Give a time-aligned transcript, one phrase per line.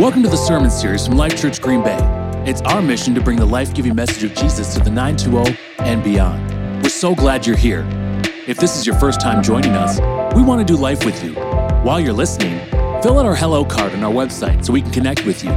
[0.00, 1.98] Welcome to the sermon series from Life Church Green Bay.
[2.46, 6.02] It's our mission to bring the life giving message of Jesus to the 920 and
[6.02, 6.82] beyond.
[6.82, 7.86] We're so glad you're here.
[8.46, 10.00] If this is your first time joining us,
[10.34, 11.34] we want to do life with you.
[11.84, 12.66] While you're listening,
[13.02, 15.50] fill out our hello card on our website so we can connect with you.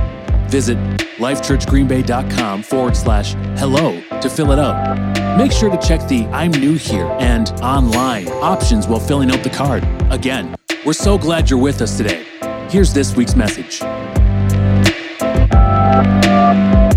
[0.49, 0.77] Visit
[1.19, 5.37] lifechurchgreenbay.com forward slash hello to fill it out.
[5.37, 9.49] Make sure to check the I'm new here and online options while filling out the
[9.49, 9.87] card.
[10.11, 10.53] Again,
[10.85, 12.25] we're so glad you're with us today.
[12.69, 13.81] Here's this week's message.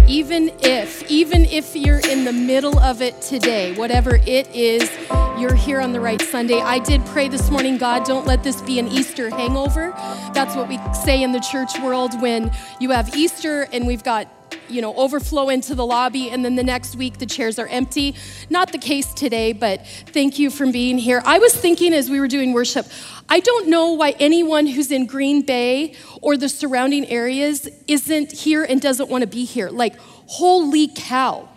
[0.09, 4.91] Even if, even if you're in the middle of it today, whatever it is,
[5.38, 6.60] you're here on the right Sunday.
[6.60, 9.90] I did pray this morning, God, don't let this be an Easter hangover.
[10.32, 14.28] That's what we say in the church world when you have Easter and we've got
[14.69, 18.15] you know, overflow into the lobby, and then the next week the chairs are empty.
[18.51, 21.23] Not the case today, but thank you for being here.
[21.24, 22.87] I was thinking as we were doing worship,
[23.29, 28.65] I don't know why anyone who's in Green Bay or the surrounding areas isn't here
[28.65, 29.68] and doesn't want to be here.
[29.71, 29.96] Like,
[30.27, 31.49] holy cow.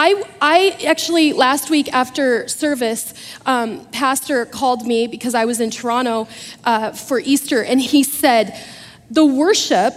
[0.00, 3.14] I, I actually, last week after service,
[3.46, 6.28] um, Pastor called me because I was in Toronto
[6.64, 8.56] uh, for Easter, and he said,
[9.10, 9.94] The worship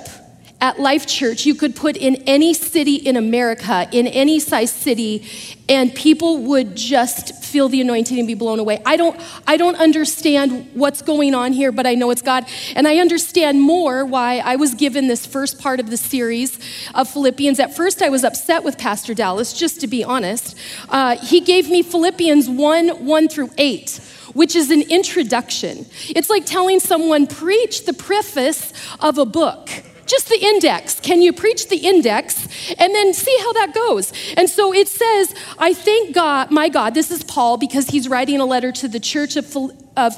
[0.62, 5.28] at Life Church, you could put in any city in America, in any size city,
[5.67, 8.80] and people would just feel the anointing and be blown away.
[8.86, 12.45] I don't, I don't understand what's going on here, but I know it's God.
[12.76, 16.59] And I understand more why I was given this first part of the series
[16.94, 17.59] of Philippians.
[17.59, 20.56] At first, I was upset with Pastor Dallas, just to be honest.
[20.89, 24.00] Uh, he gave me Philippians 1 1 through 8
[24.34, 25.86] which is an introduction.
[26.08, 29.70] It's like telling someone, preach the preface of a book
[30.12, 31.00] just the index.
[31.00, 34.12] Can you preach the index and then see how that goes?
[34.36, 38.42] And so it says, I thank God, my God, this is Paul because he's writing
[38.42, 39.45] a letter to the church of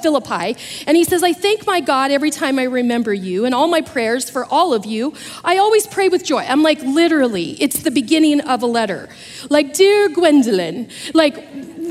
[0.02, 0.56] Philippi.
[0.88, 3.82] And he says, I thank my God every time I remember you and all my
[3.82, 5.14] prayers for all of you.
[5.44, 6.44] I always pray with joy.
[6.44, 9.09] I'm like, literally, it's the beginning of a letter.
[9.50, 11.44] Like, dear Gwendolyn, like,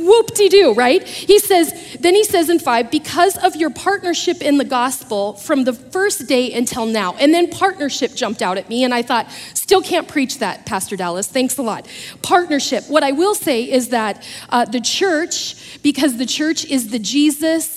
[0.03, 1.03] whoop de doo, right?
[1.03, 5.65] He says, then he says in five, because of your partnership in the gospel from
[5.65, 7.15] the first day until now.
[7.15, 10.97] And then partnership jumped out at me, and I thought, still can't preach that, Pastor
[10.97, 11.29] Dallas.
[11.29, 11.87] Thanks a lot.
[12.23, 12.85] Partnership.
[12.89, 17.72] What I will say is that uh, the church, because the church is the Jesus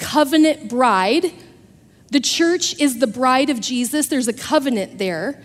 [0.00, 1.32] covenant bride,
[2.10, 5.44] the church is the bride of Jesus, there's a covenant there.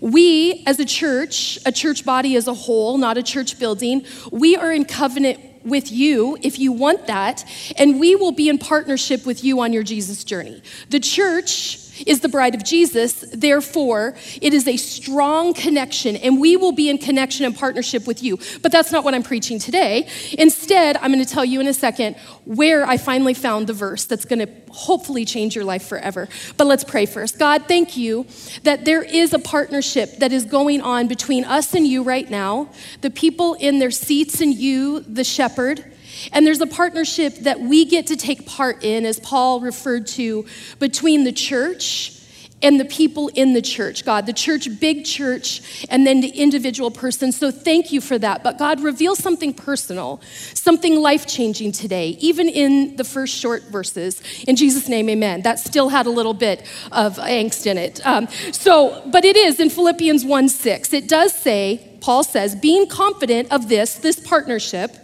[0.00, 4.56] We, as a church, a church body as a whole, not a church building, we
[4.56, 7.44] are in covenant with you if you want that,
[7.76, 10.62] and we will be in partnership with you on your Jesus journey.
[10.90, 16.56] The church is the bride of Jesus, therefore, it is a strong connection, and we
[16.56, 18.38] will be in connection and partnership with you.
[18.62, 20.08] But that's not what I'm preaching today.
[20.38, 24.04] Instead, I'm going to tell you in a second where I finally found the verse
[24.04, 26.28] that's going to hopefully change your life forever.
[26.56, 27.38] But let's pray first.
[27.38, 28.26] God, thank you
[28.62, 32.68] that there is a partnership that is going on between us and you right now,
[33.00, 35.92] the people in their seats and you, the shepherd.
[36.32, 40.46] And there's a partnership that we get to take part in, as Paul referred to,
[40.78, 42.16] between the church
[42.62, 46.90] and the people in the church, God, the church, big church, and then the individual
[46.90, 47.30] person.
[47.30, 48.42] So thank you for that.
[48.42, 50.20] But God, reveal something personal,
[50.54, 54.22] something life changing today, even in the first short verses.
[54.44, 55.42] In Jesus' name, amen.
[55.42, 56.60] That still had a little bit
[56.92, 58.04] of angst in it.
[58.06, 60.92] Um, so, but it is in Philippians 1 6.
[60.92, 64.96] It does say, Paul says, being confident of this, this partnership,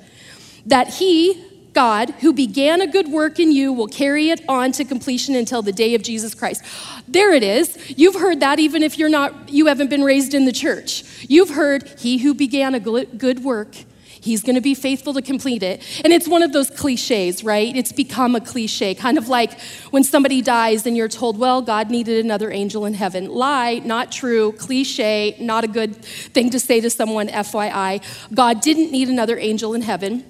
[0.67, 1.43] that he,
[1.73, 5.63] God, who began a good work in you, will carry it on to completion until
[5.63, 6.63] the day of Jesus Christ.
[7.09, 7.77] There it is.
[7.97, 11.05] You've heard that even if you're not, you haven't been raised in the church.
[11.29, 13.75] You've heard, He who began a good work,
[14.23, 15.83] He's going to be faithful to complete it.
[16.05, 17.75] And it's one of those cliches, right?
[17.75, 21.91] It's become a cliche, kind of like when somebody dies and you're told, well, God
[21.91, 23.29] needed another angel in heaven.
[23.29, 28.01] Lie, not true, cliche, not a good thing to say to someone, FYI.
[28.33, 30.25] God didn't need another angel in heaven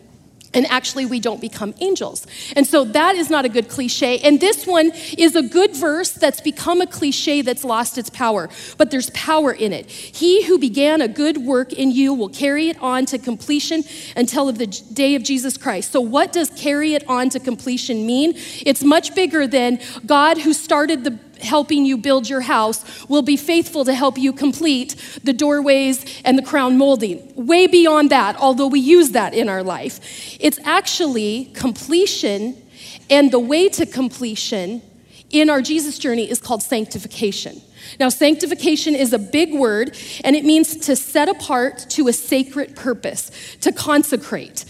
[0.55, 2.27] and actually we don't become angels.
[2.57, 4.19] And so that is not a good cliche.
[4.19, 8.49] And this one is a good verse that's become a cliche that's lost its power,
[8.79, 9.91] but there's power in it.
[9.91, 13.85] He who began a good work in you will carry it on to completion
[14.17, 15.93] until of the day of Jesus Christ.
[15.93, 18.35] So what does carry it on to completion mean?
[18.65, 23.37] It's much bigger than God who started the helping you build your house will be
[23.37, 27.33] faithful to help you complete the doorways and the crown molding.
[27.35, 30.37] Way beyond that, although we use that in our life.
[30.41, 32.57] It's actually completion,
[33.11, 34.83] and the way to completion
[35.31, 37.61] in our Jesus journey is called sanctification.
[37.99, 42.77] Now, sanctification is a big word, and it means to set apart to a sacred
[42.77, 43.31] purpose,
[43.61, 44.65] to consecrate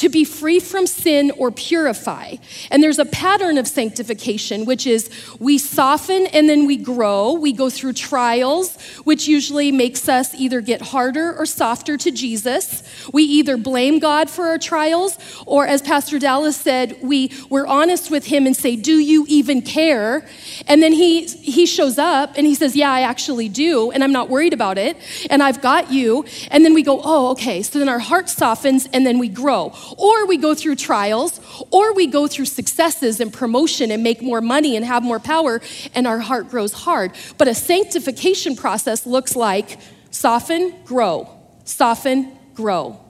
[0.00, 2.36] to be free from sin or purify.
[2.70, 7.34] And there's a pattern of sanctification, which is we soften and then we grow.
[7.34, 12.82] We go through trials, which usually makes us either get harder or softer to Jesus.
[13.12, 18.10] We either blame God for our trials, or as Pastor Dallas said, we, we're honest
[18.10, 20.26] with Him and say, Do you even care?
[20.66, 24.12] And then he, he shows up and he says, Yeah, I actually do, and I'm
[24.12, 24.96] not worried about it,
[25.28, 26.24] and I've got you.
[26.50, 27.62] And then we go, Oh, okay.
[27.62, 29.74] So then our heart softens and then we grow.
[29.96, 31.40] Or we go through trials,
[31.70, 35.60] or we go through successes and promotion and make more money and have more power,
[35.94, 37.12] and our heart grows hard.
[37.38, 39.78] But a sanctification process looks like
[40.10, 41.28] soften, grow,
[41.64, 43.00] soften, grow.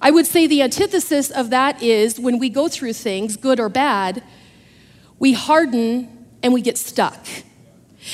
[0.00, 3.68] I would say the antithesis of that is when we go through things, good or
[3.68, 4.22] bad,
[5.18, 7.26] we harden and we get stuck.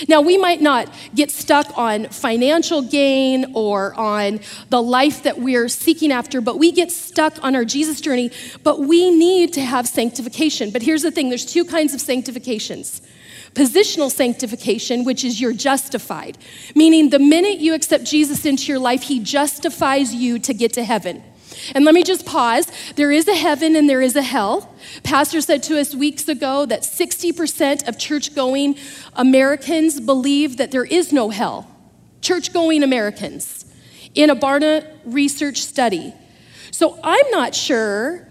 [0.09, 5.69] Now, we might not get stuck on financial gain or on the life that we're
[5.69, 8.31] seeking after, but we get stuck on our Jesus journey.
[8.63, 10.71] But we need to have sanctification.
[10.71, 13.03] But here's the thing there's two kinds of sanctifications
[13.55, 16.37] positional sanctification, which is you're justified,
[16.75, 20.85] meaning the minute you accept Jesus into your life, he justifies you to get to
[20.85, 21.23] heaven.
[21.75, 22.67] And let me just pause.
[22.97, 24.75] There is a heaven and there is a hell.
[25.03, 28.77] Pastor said to us weeks ago that 60% of church going
[29.15, 31.71] Americans believe that there is no hell.
[32.21, 33.65] Church going Americans
[34.15, 36.15] in a Barna research study.
[36.71, 38.29] So I'm not sure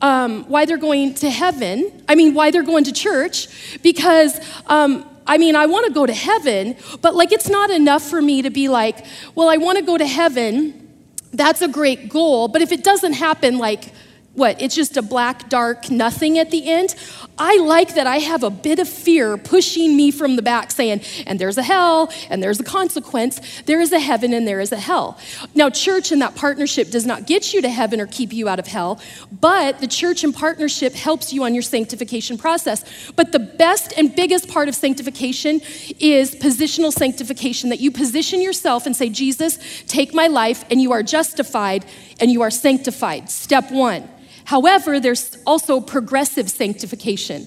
[0.00, 2.02] um, why they're going to heaven.
[2.08, 4.38] I mean, why they're going to church, because.
[4.66, 8.22] Um, I mean, I want to go to heaven, but like it's not enough for
[8.22, 9.04] me to be like,
[9.34, 10.85] well, I want to go to heaven,
[11.32, 12.48] that's a great goal.
[12.48, 13.92] But if it doesn't happen, like,
[14.36, 16.94] what, it's just a black, dark nothing at the end.
[17.38, 21.00] I like that I have a bit of fear pushing me from the back, saying,
[21.26, 23.40] and there's a hell, and there's a consequence.
[23.62, 25.18] There is a heaven, and there is a hell.
[25.54, 28.58] Now, church and that partnership does not get you to heaven or keep you out
[28.58, 29.00] of hell,
[29.32, 32.84] but the church and partnership helps you on your sanctification process.
[33.16, 35.60] But the best and biggest part of sanctification
[35.98, 40.92] is positional sanctification that you position yourself and say, Jesus, take my life, and you
[40.92, 41.86] are justified
[42.20, 43.30] and you are sanctified.
[43.30, 44.08] Step one.
[44.46, 47.46] However, there's also progressive sanctification.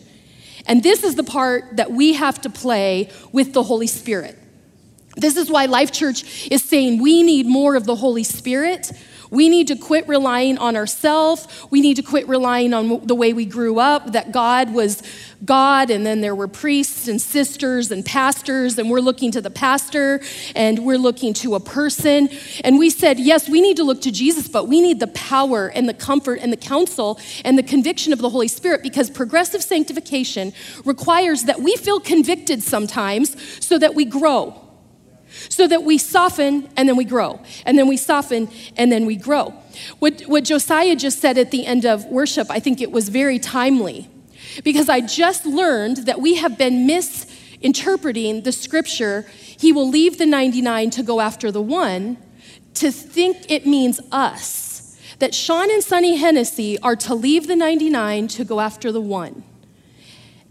[0.65, 4.37] And this is the part that we have to play with the Holy Spirit.
[5.15, 8.91] This is why Life Church is saying we need more of the Holy Spirit
[9.31, 11.47] we need to quit relying on ourselves.
[11.69, 15.03] We need to quit relying on the way we grew up, that God was
[15.45, 19.49] God, and then there were priests and sisters and pastors, and we're looking to the
[19.49, 20.21] pastor
[20.55, 22.29] and we're looking to a person.
[22.63, 25.67] And we said, yes, we need to look to Jesus, but we need the power
[25.67, 29.63] and the comfort and the counsel and the conviction of the Holy Spirit because progressive
[29.63, 30.53] sanctification
[30.85, 34.68] requires that we feel convicted sometimes so that we grow
[35.49, 39.15] so that we soften and then we grow, and then we soften and then we
[39.15, 39.53] grow.
[39.99, 43.39] What, what Josiah just said at the end of worship, I think it was very
[43.39, 44.09] timely
[44.63, 50.25] because I just learned that we have been misinterpreting the scripture, He will leave the
[50.25, 52.17] 99 to go after the one,
[52.75, 54.97] to think it means us.
[55.19, 59.43] That Sean and Sonny Hennessy are to leave the 99 to go after the one.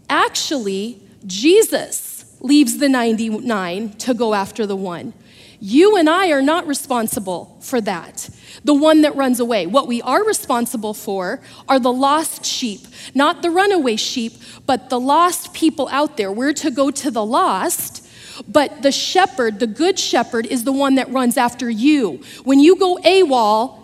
[0.09, 2.08] Actually, Jesus
[2.39, 5.13] leaves the 99 to go after the one.
[5.61, 8.29] You and I are not responsible for that,
[8.63, 9.67] the one that runs away.
[9.67, 12.81] What we are responsible for are the lost sheep,
[13.13, 14.33] not the runaway sheep,
[14.65, 16.31] but the lost people out there.
[16.31, 18.05] We're to go to the lost.
[18.47, 22.23] But the shepherd, the good shepherd, is the one that runs after you.
[22.45, 23.78] When you go AWOL,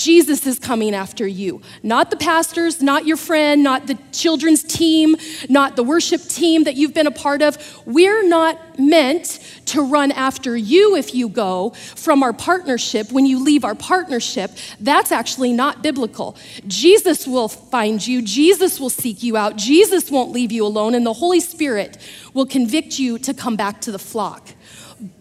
[0.00, 1.60] Jesus is coming after you.
[1.82, 5.14] Not the pastors, not your friend, not the children's team,
[5.50, 7.58] not the worship team that you've been a part of.
[7.84, 13.12] We're not meant to run after you if you go from our partnership.
[13.12, 16.34] When you leave our partnership, that's actually not biblical.
[16.66, 21.04] Jesus will find you, Jesus will seek you out, Jesus won't leave you alone, and
[21.04, 21.98] the Holy Spirit
[22.32, 24.48] will convict you to come back to the flock.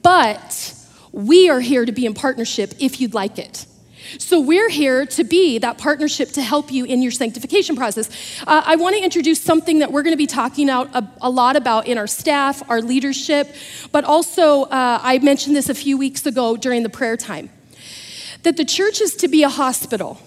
[0.04, 0.74] But
[1.12, 3.66] we are here to be in partnership if you'd like it.
[4.18, 8.10] So, we're here to be that partnership to help you in your sanctification process.
[8.48, 11.30] Uh, I want to introduce something that we're going to be talking out a, a,
[11.30, 13.54] lot about in our staff, our leadership,
[13.92, 17.50] but also uh, I mentioned this a few weeks ago during the prayer time
[18.44, 20.20] that the church is to be a hospital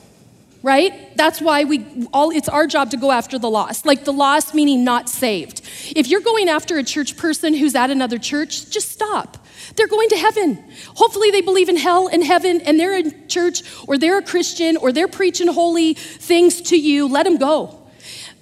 [0.62, 1.17] right?
[1.17, 3.85] That's why we all it's our job to go after the lost.
[3.85, 5.61] Like the lost meaning not saved.
[5.95, 9.41] If you're going after a church person who's at another church, just stop.
[9.76, 10.64] They're going to heaven.
[10.95, 14.76] Hopefully, they believe in hell and heaven, and they're in church, or they're a Christian,
[14.76, 17.09] or they're preaching holy things to you.
[17.09, 17.82] Let them go.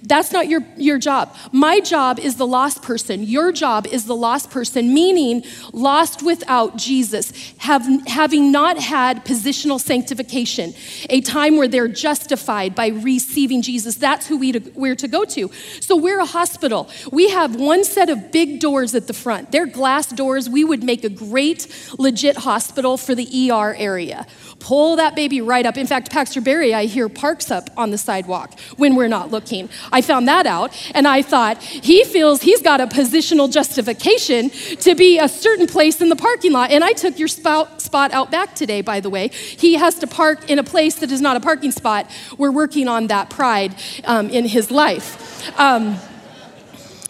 [0.03, 1.35] That's not your, your job.
[1.51, 3.23] My job is the lost person.
[3.23, 5.43] Your job is the lost person, meaning
[5.73, 10.73] lost without Jesus, have, having not had positional sanctification,
[11.09, 13.95] a time where they're justified by receiving Jesus.
[13.95, 15.51] That's who we to, we're to go to.
[15.79, 16.89] So we're a hospital.
[17.11, 19.51] We have one set of big doors at the front.
[19.51, 20.49] They're glass doors.
[20.49, 21.67] We would make a great,
[21.97, 24.25] legit hospital for the ER area
[24.61, 25.75] pull that baby right up.
[25.75, 29.69] In fact, Pastor Barry, I hear, parks up on the sidewalk when we're not looking.
[29.91, 34.95] I found that out, and I thought he feels he's got a positional justification to
[34.95, 36.71] be a certain place in the parking lot.
[36.71, 39.29] And I took your spot, spot out back today, by the way.
[39.29, 42.09] He has to park in a place that is not a parking spot.
[42.37, 43.75] We're working on that pride
[44.05, 45.59] um, in his life.
[45.59, 45.97] Um,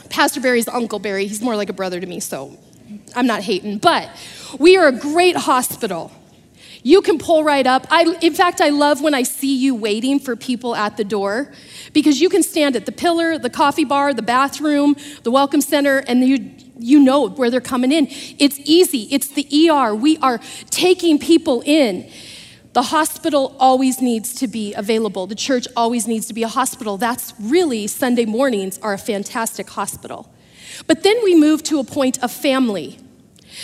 [0.10, 2.58] Pastor Barry's Uncle Barry, he's more like a brother to me, so
[3.16, 3.78] I'm not hating.
[3.78, 4.10] But
[4.58, 6.12] we are a great hospital.
[6.84, 7.86] You can pull right up.
[7.92, 11.54] I, in fact, I love when I see you waiting for people at the door
[11.94, 16.00] because you can stand at the pillar, the coffee bar, the bathroom, the welcome center,
[16.08, 18.08] and you, you know where they're coming in.
[18.40, 19.94] It's easy, it's the ER.
[19.94, 22.10] We are taking people in.
[22.74, 25.28] The hospital always needs to be available.
[25.28, 26.98] The church always needs to be a hospital.
[26.98, 30.34] That's really, Sunday mornings are a fantastic hospital.
[30.88, 32.98] But then we move to a point of family.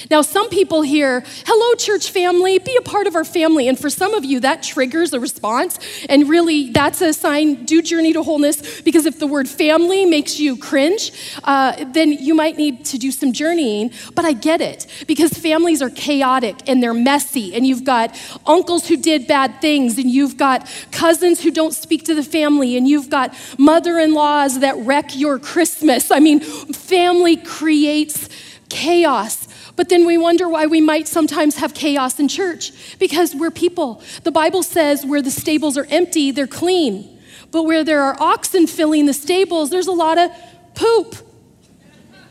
[0.09, 3.67] Now, some people hear, hello, church family, be a part of our family.
[3.67, 5.79] And for some of you, that triggers a response.
[6.09, 10.39] And really, that's a sign, do journey to wholeness, because if the word family makes
[10.39, 11.11] you cringe,
[11.43, 13.91] uh, then you might need to do some journeying.
[14.15, 17.55] But I get it, because families are chaotic and they're messy.
[17.55, 22.05] And you've got uncles who did bad things, and you've got cousins who don't speak
[22.05, 26.11] to the family, and you've got mother in laws that wreck your Christmas.
[26.11, 28.29] I mean, family creates
[28.69, 29.47] chaos.
[29.77, 34.01] But then we wonder why we might sometimes have chaos in church because we're people.
[34.23, 37.19] The Bible says where the stables are empty, they're clean.
[37.51, 40.31] But where there are oxen filling the stables, there's a lot of
[40.73, 41.15] poop.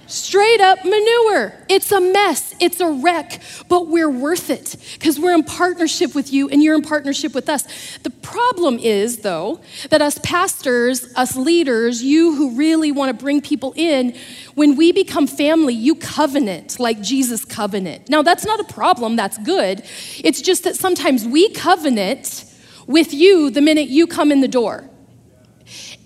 [0.06, 1.52] Straight up manure.
[1.68, 2.54] It's a mess.
[2.60, 6.76] It's a wreck, but we're worth it because we're in partnership with you and you're
[6.76, 7.98] in partnership with us.
[7.98, 9.60] The problem is, though,
[9.90, 14.16] that us pastors, us leaders, you who really want to bring people in,
[14.54, 18.08] when we become family, you covenant like Jesus covenant.
[18.08, 19.82] Now, that's not a problem, that's good.
[20.22, 22.44] It's just that sometimes we covenant
[22.86, 24.88] with you the minute you come in the door,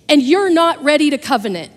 [0.09, 1.71] and you're not ready to covenant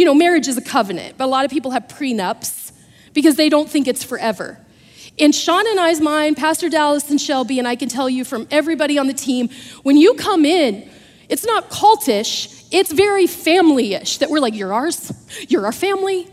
[0.00, 2.72] you know, marriage is a covenant, but a lot of people have prenups
[3.12, 4.58] because they don't think it's forever.
[5.18, 8.48] In Sean and I's mind, Pastor Dallas and Shelby, and I can tell you from
[8.50, 9.50] everybody on the team,
[9.82, 10.88] when you come in,
[11.28, 15.12] it's not cultish, it's very family ish that we're like, you're ours,
[15.50, 16.26] you're our family.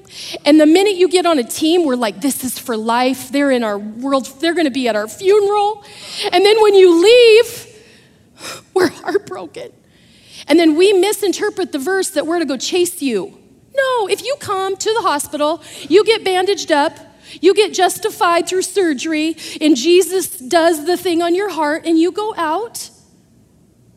[0.46, 3.34] And the minute you get on a team, we're like, this is for life.
[3.34, 5.84] They're in our world, they're gonna be at our funeral.
[6.32, 7.84] And then when you leave,
[8.74, 9.74] we're heartbroken.
[10.48, 13.37] And then we misinterpret the verse that we're to go chase you.
[13.78, 16.98] No, if you come to the hospital, you get bandaged up,
[17.42, 22.12] you get justified through surgery, and Jesus does the thing on your heart, and you
[22.12, 22.90] go out.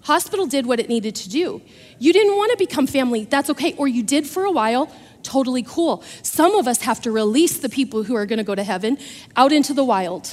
[0.03, 1.63] Hospital did what it needed to do.
[1.99, 3.75] You didn't want to become family, that's okay.
[3.75, 4.91] Or you did for a while,
[5.23, 6.03] totally cool.
[6.23, 8.99] Some of us have to release the people who are going to go to heaven
[9.37, 10.31] out into the wild.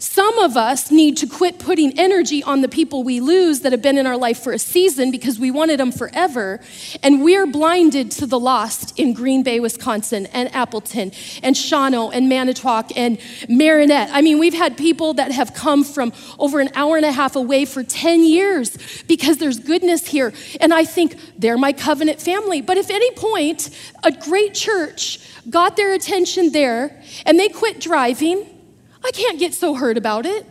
[0.00, 3.82] Some of us need to quit putting energy on the people we lose that have
[3.82, 6.58] been in our life for a season because we wanted them forever.
[7.02, 12.30] And we're blinded to the lost in Green Bay, Wisconsin, and Appleton, and Shawano, and
[12.30, 14.08] Manitowoc, and Marinette.
[14.10, 17.36] I mean, we've had people that have come from over an hour and a half
[17.36, 20.32] away for 10 years because there's goodness here.
[20.62, 22.62] And I think they're my covenant family.
[22.62, 23.68] But if any point
[24.02, 28.46] a great church got their attention there and they quit driving,
[29.04, 30.46] I can't get so hurt about it.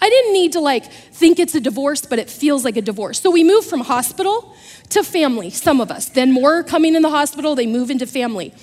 [0.00, 3.20] I didn't need to like think it's a divorce, but it feels like a divorce.
[3.20, 4.54] So we move from hospital
[4.90, 6.08] to family, some of us.
[6.08, 8.54] Then more coming in the hospital, they move into family.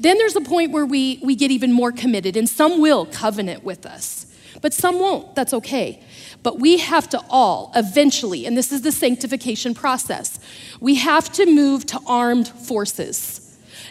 [0.00, 3.64] Then there's a point where we, we get even more committed, and some will covenant
[3.64, 4.26] with us,
[4.60, 5.34] but some won't.
[5.34, 6.02] That's okay.
[6.42, 10.38] But we have to all eventually, and this is the sanctification process,
[10.80, 13.45] we have to move to armed forces.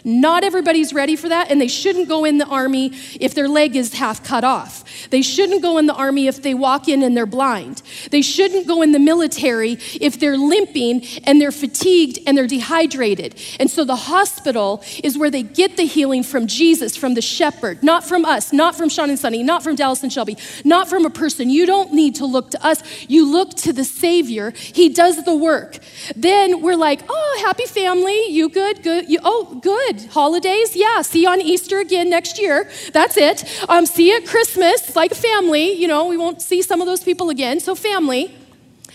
[0.06, 3.74] Not everybody's ready for that, and they shouldn't go in the army if their leg
[3.74, 4.84] is half cut off.
[5.10, 7.82] They shouldn't go in the army if they walk in and they're blind.
[8.12, 13.34] They shouldn't go in the military if they're limping and they're fatigued and they're dehydrated.
[13.58, 17.82] And so the hospital is where they get the healing from Jesus, from the shepherd,
[17.82, 21.04] not from us, not from Sean and Sonny, not from Dallas and Shelby, not from
[21.04, 21.50] a person.
[21.50, 22.80] You don't need to look to us.
[23.08, 24.52] You look to the Savior.
[24.52, 25.80] He does the work.
[26.14, 28.28] Then we're like, oh, happy family.
[28.28, 28.84] You good?
[28.84, 29.08] Good.
[29.10, 29.95] You, oh, good.
[30.06, 30.76] Holidays?
[30.76, 31.02] Yeah.
[31.02, 32.70] See you on Easter again next year.
[32.92, 33.44] That's it.
[33.68, 35.72] Um, see you at Christmas, like family.
[35.72, 37.60] You know, we won't see some of those people again.
[37.60, 38.34] So, family.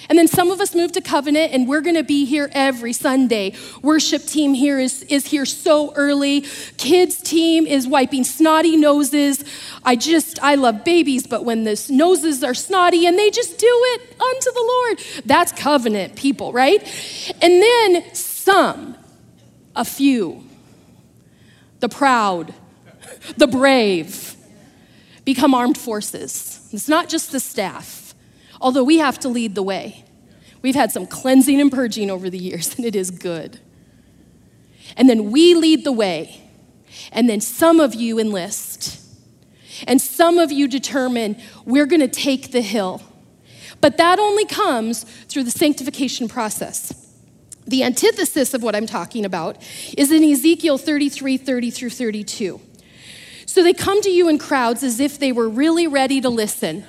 [0.10, 3.54] And then some of us moved to Covenant, and we're gonna be here every Sunday.
[3.82, 6.42] Worship team here is, is here so early.
[6.78, 9.46] Kids team is wiping snotty noses.
[9.86, 13.68] I just, I love babies, but when the noses are snotty and they just do
[13.70, 16.82] it unto the Lord, that's covenant people, right?
[17.42, 18.98] And then some,
[19.76, 20.44] a few,
[21.82, 22.54] the proud,
[23.38, 24.36] the brave,
[25.26, 26.70] become armed forces.
[26.72, 28.16] It's not just the staff,
[28.62, 30.06] although we have to lead the way.
[30.62, 33.60] We've had some cleansing and purging over the years, and it is good.
[34.96, 36.42] And then we lead the way,
[37.12, 39.00] and then some of you enlist.
[39.88, 43.02] And some of you determine we're to take the hill.
[43.80, 47.01] But that only comes through the sanctification process.
[47.66, 49.58] The antithesis of what I'm talking about
[49.98, 52.60] is in Ezekiel 33 30 through 32.
[53.46, 56.86] So they come to you in crowds as if they were really ready to listen.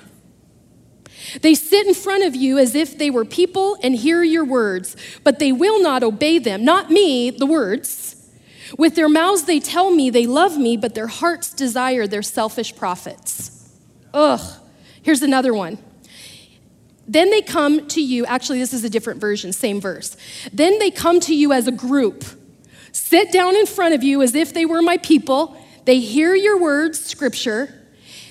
[1.41, 4.97] They sit in front of you as if they were people and hear your words,
[5.25, 6.65] but they will not obey them.
[6.65, 8.17] Not me, the words.
[8.79, 12.75] With their mouths they tell me they love me, but their hearts desire their selfish
[12.75, 13.71] profits.
[14.15, 14.41] Ugh.
[15.03, 15.79] Here's another one.
[17.13, 20.17] Then they come to you, actually, this is a different version, same verse.
[20.51, 22.25] Then they come to you as a group,
[22.93, 25.55] sit down in front of you as if they were my people.
[25.85, 27.75] They hear your words, scripture.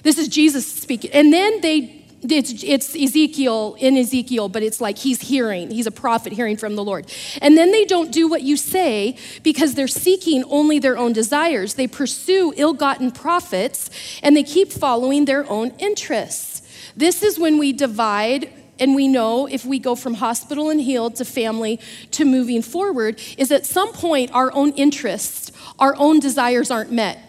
[0.01, 1.11] This is Jesus speaking.
[1.11, 5.71] And then they it's, it's Ezekiel in Ezekiel, but it's like he's hearing.
[5.71, 7.11] He's a prophet hearing from the Lord.
[7.41, 11.73] And then they don't do what you say because they're seeking only their own desires.
[11.73, 13.89] They pursue ill gotten profits
[14.21, 16.61] and they keep following their own interests.
[16.95, 21.15] This is when we divide and we know if we go from hospital and healed
[21.17, 21.79] to family
[22.11, 27.19] to moving forward, is at some point our own interests, our own desires aren't met.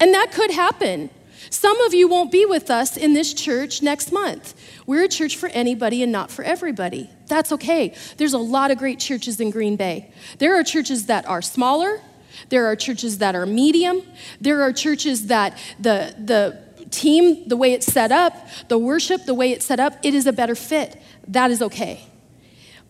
[0.00, 1.10] And that could happen.
[1.50, 4.54] Some of you won't be with us in this church next month.
[4.86, 7.10] We're a church for anybody and not for everybody.
[7.26, 7.94] That's okay.
[8.16, 10.10] There's a lot of great churches in Green Bay.
[10.38, 12.00] There are churches that are smaller,
[12.48, 14.02] there are churches that are medium,
[14.40, 18.34] there are churches that the, the team, the way it's set up,
[18.68, 21.00] the worship, the way it's set up, it is a better fit.
[21.28, 22.04] That is okay.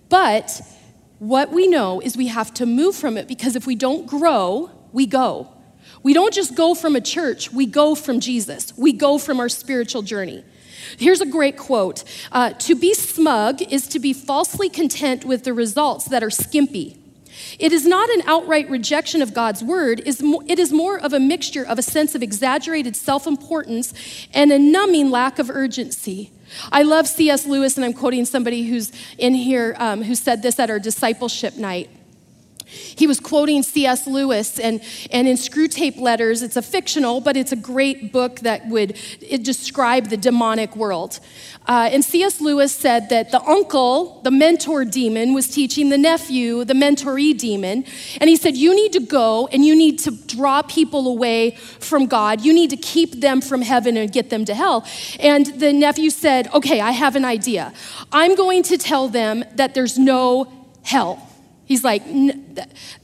[0.08, 0.60] But
[1.18, 4.70] what we know is we have to move from it because if we don't grow,
[4.92, 5.52] we go.
[6.02, 8.76] We don't just go from a church, we go from Jesus.
[8.76, 10.44] We go from our spiritual journey.
[10.98, 15.52] Here's a great quote uh, To be smug is to be falsely content with the
[15.52, 16.98] results that are skimpy.
[17.58, 21.66] It is not an outright rejection of God's word, it is more of a mixture
[21.66, 23.94] of a sense of exaggerated self importance
[24.32, 26.30] and a numbing lack of urgency.
[26.70, 27.46] I love C.S.
[27.46, 31.56] Lewis, and I'm quoting somebody who's in here um, who said this at our discipleship
[31.56, 31.90] night.
[32.66, 34.08] He was quoting C.S.
[34.08, 38.66] Lewis, and, and in Screwtape Letters, it's a fictional, but it's a great book that
[38.66, 38.98] would
[39.42, 41.20] describe the demonic world.
[41.68, 42.40] Uh, and C.S.
[42.40, 47.84] Lewis said that the uncle, the mentor demon, was teaching the nephew, the mentoree demon.
[48.20, 52.06] And he said, You need to go and you need to draw people away from
[52.06, 52.40] God.
[52.40, 54.84] You need to keep them from heaven and get them to hell.
[55.18, 57.72] And the nephew said, Okay, I have an idea.
[58.12, 60.52] I'm going to tell them that there's no
[60.82, 61.25] hell.
[61.66, 62.02] He's like,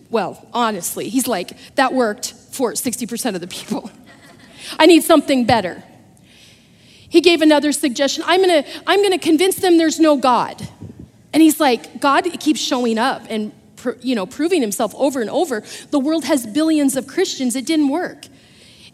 [0.08, 3.90] well, honestly, he's like, that worked for 60% of the people.
[4.78, 5.82] I need something better.
[7.08, 8.24] He gave another suggestion.
[8.26, 10.66] I'm gonna, I'm gonna convince them there's no God.
[11.34, 13.52] And he's like, God keeps showing up and
[14.00, 15.64] you know, proving himself over and over.
[15.90, 17.56] The world has billions of Christians.
[17.56, 18.26] It didn't work.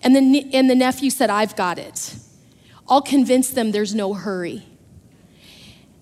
[0.02, 2.16] And the, and the nephew said, I've got it.
[2.88, 4.64] I'll convince them there's no hurry.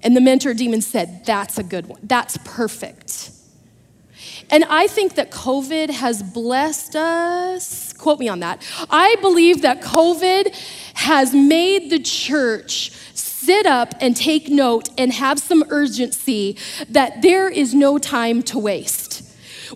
[0.03, 2.01] And the mentor demon said, That's a good one.
[2.03, 3.31] That's perfect.
[4.51, 7.93] And I think that COVID has blessed us.
[7.95, 8.63] Quote me on that.
[8.91, 10.55] I believe that COVID
[10.95, 16.57] has made the church sit up and take note and have some urgency
[16.89, 19.23] that there is no time to waste.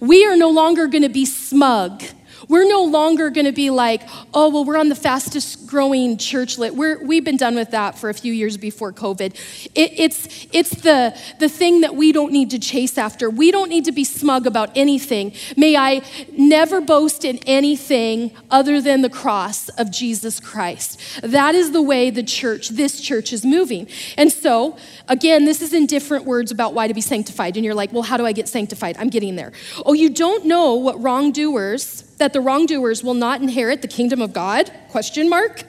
[0.00, 2.02] We are no longer going to be smug
[2.48, 4.02] we're no longer going to be like,
[4.34, 6.72] oh, well, we're on the fastest growing churchlet.
[6.72, 9.34] We're, we've been done with that for a few years before COVID.
[9.74, 13.30] It, it's it's the, the thing that we don't need to chase after.
[13.30, 15.32] We don't need to be smug about anything.
[15.56, 16.02] May I
[16.36, 21.00] never boast in anything other than the cross of Jesus Christ.
[21.22, 23.86] That is the way the church, this church, is moving.
[24.16, 24.76] And so,
[25.08, 27.56] again, this is in different words about why to be sanctified.
[27.56, 28.96] And you're like, well, how do I get sanctified?
[28.98, 29.52] I'm getting there.
[29.86, 34.32] Oh, you don't know what wrongdoers that the wrongdoers will not inherit the kingdom of
[34.32, 34.70] God?
[34.88, 35.64] Question mark.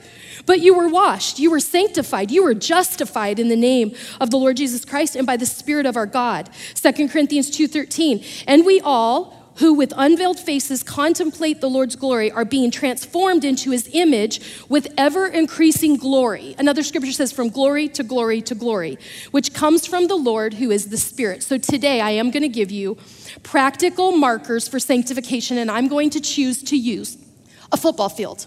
[0.46, 4.36] But you were washed, you were sanctified, you were justified in the name of the
[4.36, 6.50] Lord Jesus Christ and by the spirit of our God.
[6.74, 8.24] 2 Corinthians 2:13.
[8.46, 13.70] And we all who with unveiled faces contemplate the Lord's glory are being transformed into
[13.70, 16.54] his image with ever increasing glory.
[16.58, 18.98] Another scripture says, from glory to glory to glory,
[19.30, 21.42] which comes from the Lord who is the Spirit.
[21.42, 22.96] So today I am going to give you
[23.42, 27.16] practical markers for sanctification, and I'm going to choose to use
[27.70, 28.46] a football field.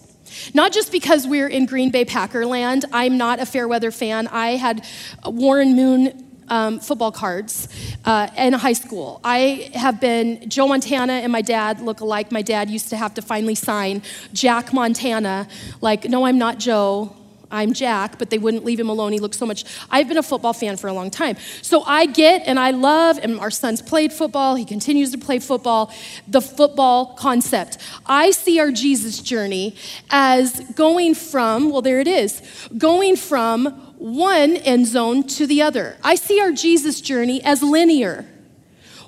[0.54, 2.84] Not just because we're in Green Bay Packerland.
[2.92, 4.28] I'm not a fair weather fan.
[4.28, 4.86] I had
[5.24, 7.68] Warren Moon um, football cards
[8.06, 9.20] uh, in high school.
[9.24, 12.32] I have been, Joe Montana and my dad look alike.
[12.32, 14.02] My dad used to have to finally sign
[14.34, 15.48] Jack Montana,
[15.82, 17.16] like, no, I'm not Joe.
[17.52, 19.14] I'm Jack, but they wouldn't leave him alone.
[19.14, 19.66] He looked so much.
[19.90, 21.38] I've been a football fan for a long time.
[21.62, 24.56] So I get and I love, and our son's played football.
[24.56, 25.94] He continues to play football,
[26.28, 27.78] the football concept.
[28.06, 29.76] I see our Jesus journey
[30.10, 32.42] as going from, well, there it is,
[32.78, 35.98] going from one end zone to the other.
[36.04, 38.24] I see our Jesus journey as linear.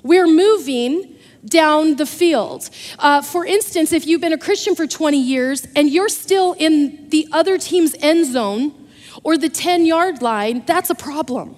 [0.02, 2.68] We're moving down the field.
[2.98, 7.08] Uh, for instance, if you've been a Christian for 20 years and you're still in
[7.10, 8.88] the other team's end zone
[9.22, 11.54] or the 10 yard line, that's a problem.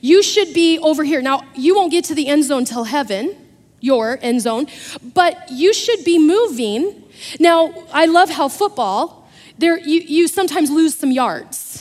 [0.00, 1.20] You should be over here.
[1.20, 3.36] Now, you won't get to the end zone till heaven,
[3.80, 4.68] your end zone,
[5.12, 7.04] but you should be moving.
[7.38, 11.71] Now, I love how football, there you, you sometimes lose some yards.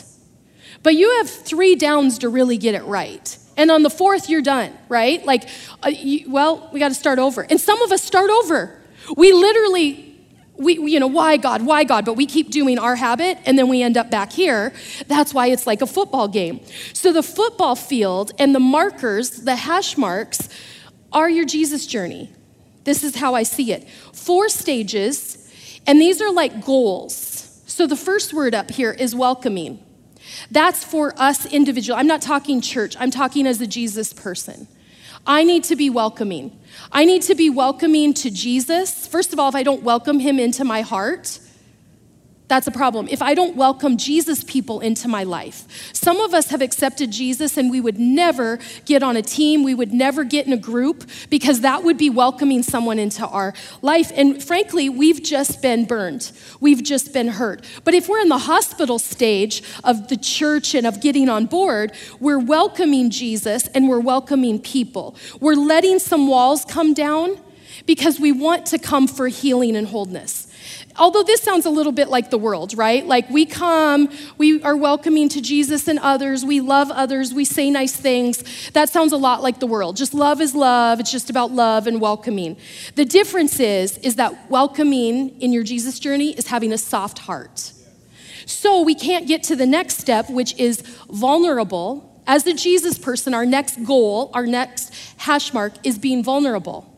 [0.83, 3.37] But you have three downs to really get it right.
[3.57, 5.23] And on the fourth, you're done, right?
[5.25, 5.47] Like,
[5.83, 7.41] uh, you, well, we got to start over.
[7.41, 8.79] And some of us start over.
[9.15, 10.19] We literally,
[10.55, 12.05] we, you know, why God, why God?
[12.05, 14.73] But we keep doing our habit and then we end up back here.
[15.07, 16.61] That's why it's like a football game.
[16.93, 20.49] So the football field and the markers, the hash marks,
[21.11, 22.31] are your Jesus journey.
[22.83, 23.87] This is how I see it.
[24.13, 25.37] Four stages,
[25.85, 27.61] and these are like goals.
[27.67, 29.83] So the first word up here is welcoming.
[30.49, 31.99] That's for us individual.
[31.99, 34.67] I'm not talking church, I'm talking as a Jesus person.
[35.27, 36.57] I need to be welcoming.
[36.91, 39.05] I need to be welcoming to Jesus.
[39.05, 41.39] First of all, if I don't welcome him into my heart,
[42.51, 43.07] that's a problem.
[43.09, 47.55] If I don't welcome Jesus people into my life, some of us have accepted Jesus
[47.55, 51.09] and we would never get on a team, we would never get in a group
[51.29, 54.11] because that would be welcoming someone into our life.
[54.13, 57.63] And frankly, we've just been burned, we've just been hurt.
[57.85, 61.93] But if we're in the hospital stage of the church and of getting on board,
[62.19, 65.15] we're welcoming Jesus and we're welcoming people.
[65.39, 67.39] We're letting some walls come down
[67.85, 70.50] because we want to come for healing and wholeness
[70.97, 73.05] although this sounds a little bit like the world, right?
[73.05, 77.69] Like we come, we are welcoming to Jesus and others, we love others, we say
[77.69, 78.69] nice things.
[78.71, 79.95] That sounds a lot like the world.
[79.95, 82.57] Just love is love, it's just about love and welcoming.
[82.95, 87.73] The difference is is that welcoming in your Jesus journey is having a soft heart.
[88.45, 92.21] So we can't get to the next step, which is vulnerable.
[92.27, 96.90] As a Jesus person, our next goal, our next hash mark is being vulnerable.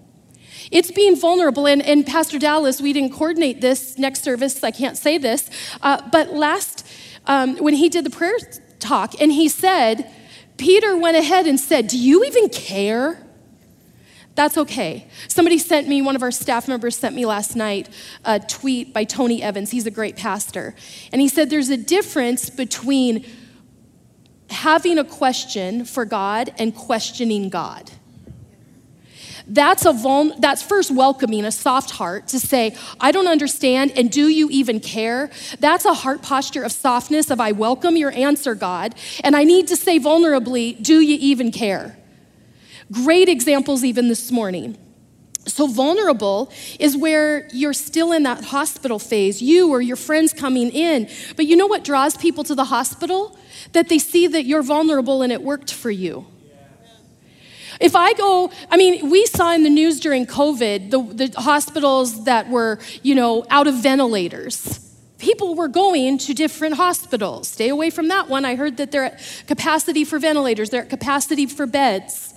[0.73, 1.67] It's being vulnerable.
[1.67, 4.63] And, and Pastor Dallas, we didn't coordinate this next service.
[4.63, 5.47] I can't say this.
[5.83, 6.85] Uh, but last,
[7.27, 8.35] um, when he did the prayer
[8.79, 10.11] talk, and he said,
[10.57, 13.23] Peter went ahead and said, Do you even care?
[14.33, 15.07] That's okay.
[15.27, 17.87] Somebody sent me, one of our staff members sent me last night
[18.25, 19.69] a tweet by Tony Evans.
[19.69, 20.73] He's a great pastor.
[21.11, 23.27] And he said there's a difference between
[24.49, 27.91] having a question for God and questioning God.
[29.47, 34.09] That's, a vul- that's first welcoming a soft heart to say, I don't understand, and
[34.09, 35.29] do you even care?
[35.59, 38.95] That's a heart posture of softness, of I welcome your answer, God.
[39.23, 41.97] And I need to say vulnerably, do you even care?
[42.91, 44.77] Great examples even this morning.
[45.45, 50.69] So, vulnerable is where you're still in that hospital phase, you or your friends coming
[50.69, 51.09] in.
[51.35, 53.37] But you know what draws people to the hospital?
[53.73, 56.27] That they see that you're vulnerable and it worked for you.
[57.79, 62.25] If I go, I mean, we saw in the news during COVID the, the hospitals
[62.25, 64.79] that were, you know, out of ventilators
[65.23, 67.47] people were going to different hospitals.
[67.47, 68.43] Stay away from that one.
[68.43, 72.32] I heard that they're at capacity for ventilators, they're at capacity for beds.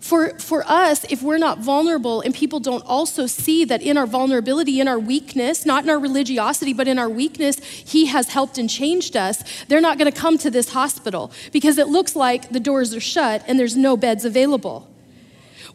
[0.00, 4.06] For, for us, if we're not vulnerable and people don't also see that in our
[4.06, 8.58] vulnerability, in our weakness, not in our religiosity, but in our weakness, He has helped
[8.58, 12.50] and changed us, they're not going to come to this hospital because it looks like
[12.50, 14.88] the doors are shut and there's no beds available.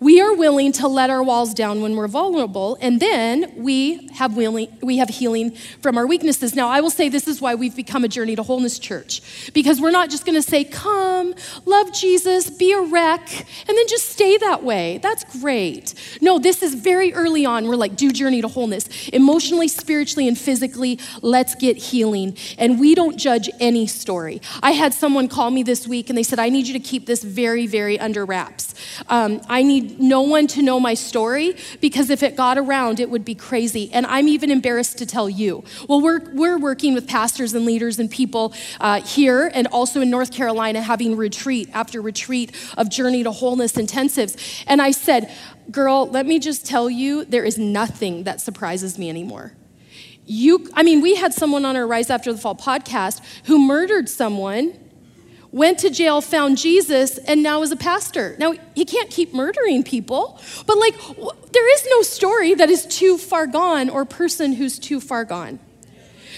[0.04, 4.36] We are willing to let our walls down when we're vulnerable, and then we have,
[4.36, 6.54] willing, we have healing from our weaknesses.
[6.54, 9.22] Now, I will say this is why we've become a Journey to Wholeness church,
[9.54, 11.34] because we're not just going to say, Come,
[11.66, 13.30] love Jesus, be a wreck,
[13.66, 14.98] and then just stay that way.
[14.98, 15.94] That's great.
[16.20, 17.70] No, this is very early on.
[17.70, 19.08] We're like, Do Journey to Wholeness.
[19.08, 22.36] Emotionally, spiritually, and physically, let's get healing.
[22.58, 24.42] And we don't judge any story.
[24.62, 27.06] I had someone call me this week, and they said, I need you to keep
[27.06, 28.76] this very, very under wraps.
[29.08, 33.10] Um, I need no one to know my story because if it got around, it
[33.10, 33.92] would be crazy.
[33.94, 35.64] And I'm even embarrassed to tell you.
[35.88, 40.10] Well, we're, we're working with pastors and leaders and people uh, here and also in
[40.10, 44.64] North Carolina having retreat after retreat of Journey to Wholeness intensives.
[44.68, 45.34] And I said,
[45.72, 49.54] Girl, let me just tell you, there is nothing that surprises me anymore.
[50.26, 54.10] You, I mean, we had someone on our Rise After the Fall podcast who murdered
[54.10, 54.78] someone
[55.54, 58.36] went to jail, found Jesus, and now is a pastor.
[58.40, 60.96] Now, he can't keep murdering people, but like,
[61.52, 65.60] there is no story that is too far gone or person who's too far gone.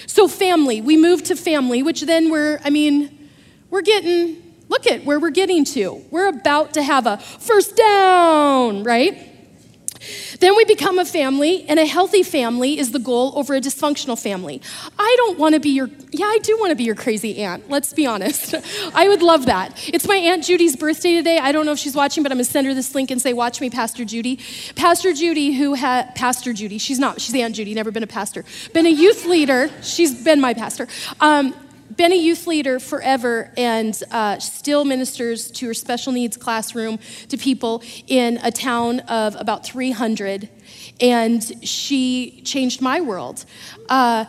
[0.05, 3.29] So, family, we move to family, which then we're, I mean,
[3.69, 6.03] we're getting, look at where we're getting to.
[6.11, 9.34] We're about to have a first down, right?
[10.39, 14.21] Then we become a family, and a healthy family is the goal over a dysfunctional
[14.21, 14.61] family.
[14.97, 17.69] I don't want to be your, yeah, I do want to be your crazy aunt.
[17.69, 18.55] Let's be honest.
[18.93, 19.89] I would love that.
[19.93, 21.39] It's my Aunt Judy's birthday today.
[21.39, 23.21] I don't know if she's watching, but I'm going to send her this link and
[23.21, 24.39] say, Watch me, Pastor Judy.
[24.75, 28.45] Pastor Judy, who had, Pastor Judy, she's not, she's Aunt Judy, never been a pastor,
[28.73, 29.69] been a youth leader.
[29.81, 30.87] She's been my pastor.
[31.19, 31.55] Um,
[31.95, 37.37] been a youth leader forever and uh, still ministers to her special needs classroom to
[37.37, 40.49] people in a town of about 300.
[40.99, 43.45] And she changed my world.
[43.89, 44.25] Uh,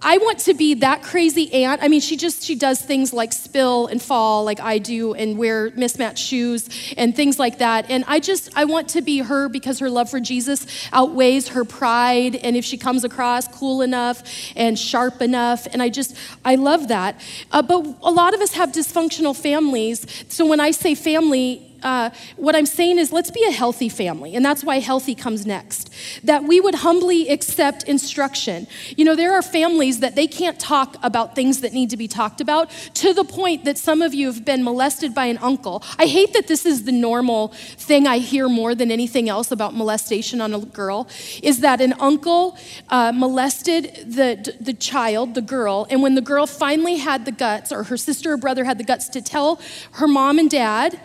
[0.00, 1.82] I want to be that crazy aunt.
[1.82, 5.36] I mean, she just she does things like spill and fall like I do and
[5.36, 7.90] wear mismatched shoes and things like that.
[7.90, 11.64] And I just I want to be her because her love for Jesus outweighs her
[11.64, 14.22] pride and if she comes across cool enough
[14.54, 17.20] and sharp enough and I just I love that.
[17.50, 20.06] Uh, but a lot of us have dysfunctional families.
[20.28, 24.34] So when I say family, uh, what I'm saying is let's be a healthy family,
[24.34, 25.90] and that's why healthy comes next.
[26.24, 28.66] That we would humbly accept instruction.
[28.96, 32.08] You know, there are families that they can't talk about things that need to be
[32.08, 35.82] talked about to the point that some of you have been molested by an uncle.
[35.98, 39.74] I hate that this is the normal thing I hear more than anything else about
[39.74, 41.08] molestation on a girl,
[41.42, 42.56] is that an uncle
[42.88, 47.72] uh, molested the, the child, the girl, and when the girl finally had the guts,
[47.72, 49.60] or her sister or brother had the guts to tell
[49.92, 51.00] her mom and dad,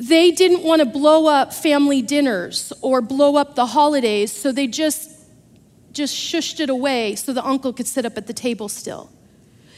[0.00, 4.66] they didn't want to blow up family dinners or blow up the holidays, so they
[4.66, 5.10] just
[5.92, 9.10] just shushed it away so the uncle could sit up at the table still.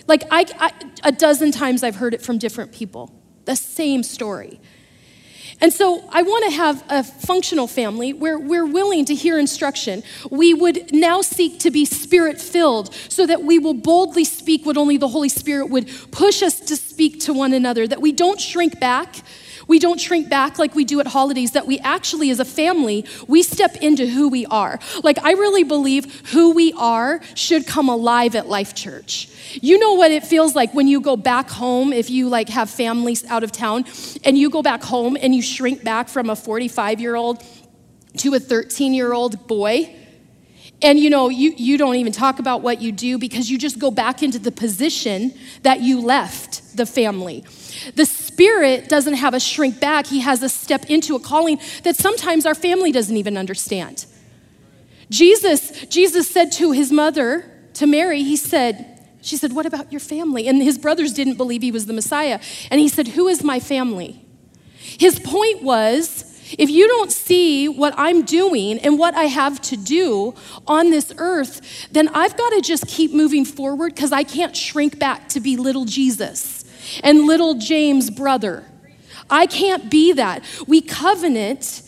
[0.07, 0.72] Like I, I,
[1.03, 3.12] a dozen times I've heard it from different people,
[3.46, 4.61] the same story.
[5.61, 10.03] And so I want to have a functional family where we're willing to hear instruction.
[10.31, 14.77] We would now seek to be spirit filled so that we will boldly speak what
[14.77, 18.40] only the Holy Spirit would push us to speak to one another, that we don't
[18.40, 19.16] shrink back
[19.66, 23.05] we don't shrink back like we do at holidays, that we actually, as a family,
[23.27, 24.79] we step into who we are.
[25.03, 29.29] Like, I really believe who we are should come alive at Life Church.
[29.61, 32.70] You know what it feels like when you go back home, if you like have
[32.70, 33.85] families out of town,
[34.24, 37.42] and you go back home and you shrink back from a 45 year old
[38.18, 39.94] to a 13 year old boy.
[40.83, 43.79] And you know, you, you don't even talk about what you do because you just
[43.79, 47.44] go back into the position that you left the family.
[47.94, 51.96] The Spirit doesn't have us shrink back, He has us step into a calling that
[51.96, 54.06] sometimes our family doesn't even understand.
[55.10, 60.00] Jesus, Jesus said to his mother, to Mary, he said, she said, What about your
[60.00, 60.48] family?
[60.48, 62.40] And his brothers didn't believe he was the Messiah.
[62.70, 64.24] And he said, Who is my family?
[64.76, 69.76] His point was, if you don't see what I'm doing and what I have to
[69.76, 70.34] do
[70.66, 74.98] on this earth, then I've got to just keep moving forward because I can't shrink
[74.98, 76.63] back to be little Jesus
[77.02, 78.64] and little James' brother.
[79.30, 80.44] I can't be that.
[80.66, 81.82] We covenant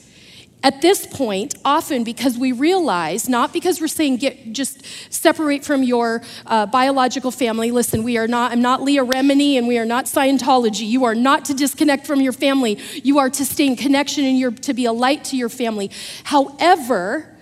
[0.62, 5.82] at this point often because we realize not because we're saying get just separate from
[5.82, 9.84] your uh, biological family listen we are not i'm not leah remini and we are
[9.84, 13.76] not scientology you are not to disconnect from your family you are to stay in
[13.76, 15.90] connection and you're to be a light to your family
[16.24, 17.36] however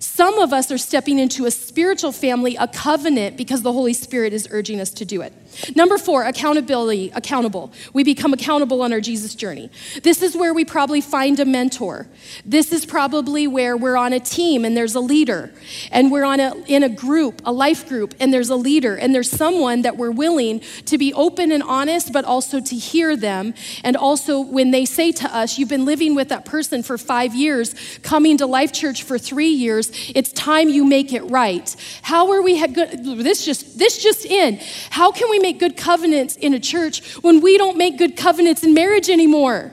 [0.00, 4.32] some of us are stepping into a spiritual family, a covenant, because the Holy Spirit
[4.32, 5.34] is urging us to do it.
[5.74, 7.72] Number four, accountability, accountable.
[7.92, 9.70] We become accountable on our Jesus journey.
[10.02, 12.08] This is where we probably find a mentor.
[12.44, 15.52] This is probably where we're on a team and there's a leader,
[15.90, 19.14] and we're on a, in a group, a life group, and there's a leader, and
[19.14, 23.54] there's someone that we're willing to be open and honest, but also to hear them.
[23.84, 27.34] And also, when they say to us, You've been living with that person for five
[27.34, 31.74] years, coming to Life Church for three years, it's time you make it right.
[32.02, 34.60] How are we good this just this just in.
[34.90, 38.62] How can we make good covenants in a church when we don't make good covenants
[38.62, 39.72] in marriage anymore?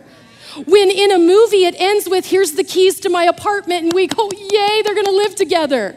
[0.65, 4.07] When in a movie it ends with here's the keys to my apartment and we
[4.07, 5.95] go, "Yay, they're to live together."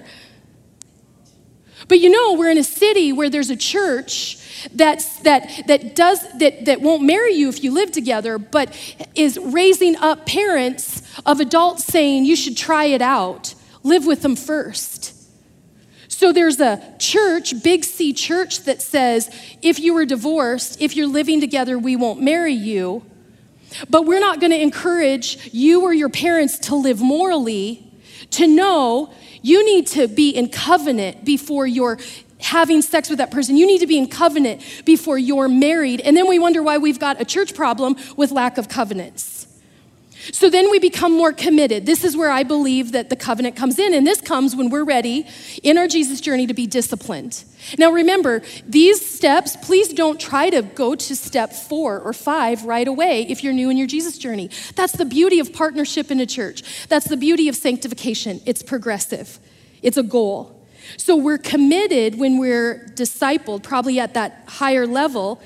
[1.91, 4.39] But you know, we're in a city where there's a church
[4.73, 8.77] that's, that, that, does, that, that won't marry you if you live together, but
[9.17, 14.37] is raising up parents of adults saying you should try it out, live with them
[14.37, 15.20] first.
[16.21, 21.07] So there's a church, Big C church, that says if you were divorced, if you're
[21.07, 23.03] living together, we won't marry you.
[23.89, 27.91] But we're not going to encourage you or your parents to live morally,
[28.33, 31.99] to know you need to be in covenant before you're
[32.39, 33.57] having sex with that person.
[33.57, 36.03] You need to be in covenant before you're married.
[36.03, 39.40] And then we wonder why we've got a church problem with lack of covenants.
[40.33, 41.87] So then we become more committed.
[41.87, 44.85] This is where I believe that the covenant comes in, and this comes when we're
[44.85, 45.27] ready
[45.63, 47.45] in our Jesus journey to be disciplined.
[47.79, 52.87] Now remember, these steps, please don't try to go to step four or five right
[52.87, 54.51] away if you're new in your Jesus journey.
[54.77, 56.87] That's the beauty of partnership in a church.
[56.89, 58.41] That's the beauty of sanctification.
[58.47, 59.39] It's progressive,
[59.83, 60.57] it's a goal.
[60.97, 65.41] So we're committed when we're discipled, probably at that higher level,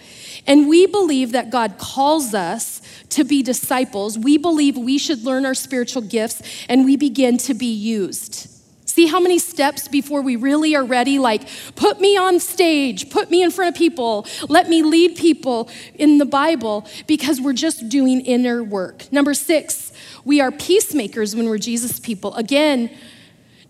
[0.46, 4.18] and we believe that God calls us to be disciples.
[4.18, 8.50] We believe we should learn our spiritual gifts and we begin to be used.
[8.87, 11.18] See how many steps before we really are ready?
[11.18, 15.68] Like, put me on stage, put me in front of people, let me lead people
[15.94, 19.11] in the Bible because we're just doing inner work.
[19.11, 19.92] Number six,
[20.24, 22.35] we are peacemakers when we're Jesus people.
[22.35, 22.90] Again,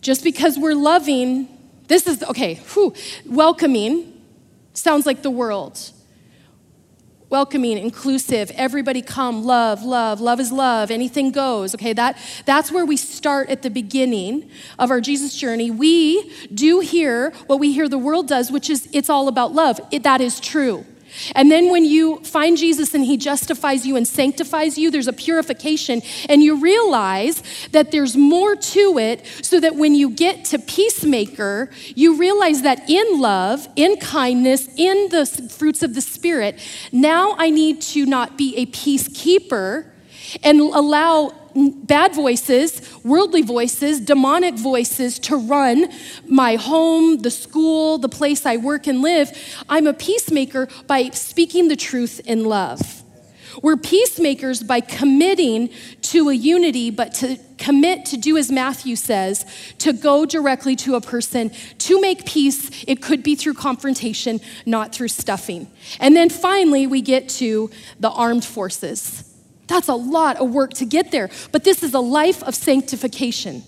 [0.03, 1.49] just because we're loving,
[1.87, 2.93] this is, okay, whew,
[3.25, 4.21] welcoming
[4.75, 5.81] sounds like the world
[7.35, 11.75] welcoming, inclusive, everybody come, love, love, love is love, anything goes.
[11.75, 15.69] Okay, that, that's where we start at the beginning of our Jesus journey.
[15.69, 19.81] We do hear what we hear the world does, which is it's all about love.
[19.91, 20.87] It, that is true.
[21.35, 25.13] And then when you find Jesus and he justifies you and sanctifies you, there's a
[25.13, 30.59] purification, and you realize that there's more to it, so that when you get to
[30.59, 36.59] peacemaker, you realize that in love, in kindness, in the fruits of the Spirit,
[36.93, 39.87] now I need to not be a peacekeeper
[40.43, 45.89] and allow bad voices, worldly voices, demonic voices to run
[46.29, 49.31] my home, the school, the place I work and live.
[49.69, 53.03] I'm a peacemaker by speaking the truth in love.
[53.63, 55.71] We're peacemakers by committing
[56.03, 59.47] to a unity, but to commit to do as Matthew says,
[59.79, 62.85] to go directly to a person to make peace.
[62.89, 65.71] It could be through confrontation, not through stuffing.
[66.01, 69.34] And then finally, we get to the armed forces.
[69.67, 73.63] That's a lot of work to get there, but this is a life of sanctification.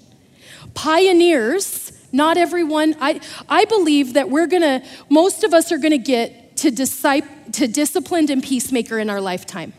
[0.75, 6.59] Pioneers, not everyone, I, I believe that we're gonna, most of us are gonna get
[6.59, 9.73] to, disciple, to disciplined and peacemaker in our lifetime.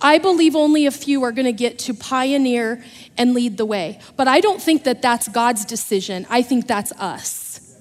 [0.00, 2.84] I believe only a few are gonna get to pioneer
[3.16, 3.98] and lead the way.
[4.16, 7.76] But I don't think that that's God's decision, I think that's us.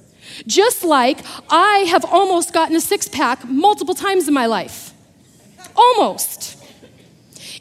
[0.46, 4.94] Just like I have almost gotten a six pack multiple times in my life.
[5.76, 6.57] Almost.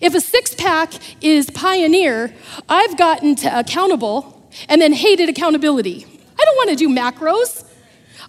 [0.00, 2.32] If a six pack is pioneer,
[2.68, 6.06] I've gotten to accountable and then hated accountability.
[6.38, 7.64] I don't want to do macros.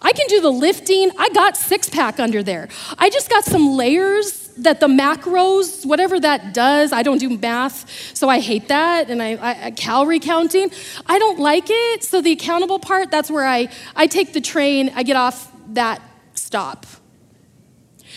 [0.02, 1.12] I can do the lifting.
[1.18, 2.70] I got six pack under there.
[2.98, 8.16] I just got some layers that the macros, whatever that does, I don't do math,
[8.16, 9.10] so I hate that.
[9.10, 10.72] And I, I, calorie counting,
[11.06, 12.04] I don't like it.
[12.04, 16.02] So the accountable part, that's where I, I take the train, I get off that
[16.34, 16.86] stop.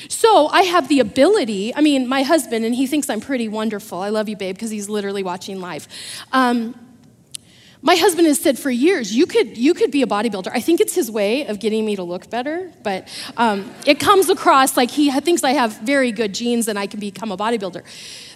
[0.08, 4.00] So I have the ability, I mean, my husband, and he thinks I'm pretty wonderful.
[4.00, 5.86] I love you, babe, because he's literally watching live.
[6.32, 6.74] Um,
[7.82, 10.50] my husband has said for years, you could, you could be a bodybuilder.
[10.52, 13.08] I think it's his way of getting me to look better, but
[13.38, 17.00] um, it comes across like he thinks I have very good genes and I can
[17.00, 17.82] become a bodybuilder.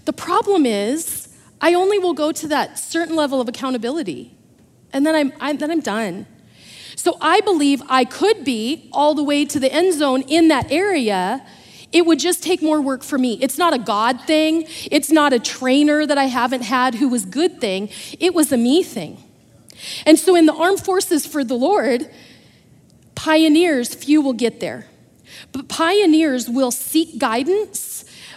[0.07, 1.29] The problem is,
[1.61, 4.35] I only will go to that certain level of accountability,
[4.93, 6.27] and then I'm, I'm, then I'm done.
[6.97, 10.71] So I believe I could be all the way to the end zone in that
[10.71, 11.45] area.
[11.93, 13.39] It would just take more work for me.
[13.41, 14.67] It's not a God thing.
[14.91, 17.89] It's not a trainer that I haven't had who was good thing.
[18.19, 19.23] It was a me thing.
[20.05, 22.11] And so in the armed forces for the Lord,
[23.15, 24.87] pioneers, few will get there.
[25.53, 27.94] But pioneers will seek guidance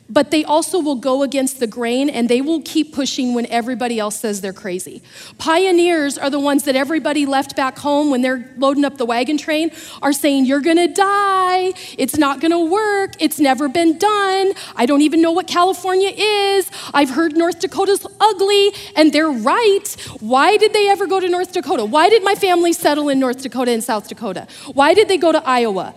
[0.10, 4.00] but they also will go against the grain and they will keep pushing when everybody
[4.00, 5.02] else says they're crazy.
[5.38, 9.38] Pioneers are the ones that everybody left back home when they're loading up the wagon
[9.38, 14.86] train are saying, You're gonna die, it's not gonna work, it's never been done, I
[14.86, 19.96] don't even know what California is, I've heard North Dakota's ugly, and they're right.
[20.20, 21.86] Why did they ever go to North Dakota?
[21.86, 24.48] Why did my family settle in North Dakota and South Dakota?
[24.74, 25.96] Why did they go to Iowa?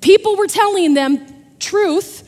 [0.00, 1.24] People were telling them
[1.58, 2.25] truth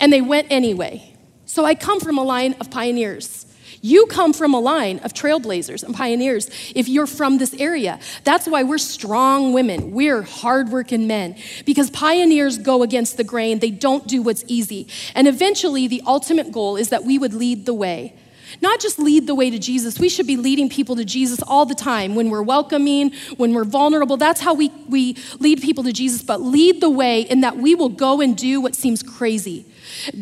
[0.00, 1.12] and they went anyway.
[1.46, 3.46] So I come from a line of pioneers.
[3.82, 8.00] You come from a line of trailblazers and pioneers if you're from this area.
[8.24, 9.92] That's why we're strong women.
[9.92, 13.60] We're hardworking men because pioneers go against the grain.
[13.60, 14.88] They don't do what's easy.
[15.14, 18.14] And eventually, the ultimate goal is that we would lead the way.
[18.62, 21.66] Not just lead the way to Jesus, we should be leading people to Jesus all
[21.66, 24.16] the time when we're welcoming, when we're vulnerable.
[24.16, 27.74] That's how we, we lead people to Jesus, but lead the way in that we
[27.74, 29.66] will go and do what seems crazy.